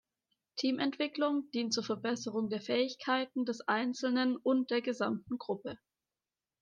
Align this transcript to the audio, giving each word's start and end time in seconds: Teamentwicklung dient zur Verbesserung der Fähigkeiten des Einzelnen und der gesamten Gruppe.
Teamentwicklung 0.55 1.47
dient 1.51 1.75
zur 1.75 1.83
Verbesserung 1.83 2.49
der 2.49 2.59
Fähigkeiten 2.59 3.45
des 3.45 3.61
Einzelnen 3.67 4.35
und 4.35 4.71
der 4.71 4.81
gesamten 4.81 5.37
Gruppe. 5.37 5.77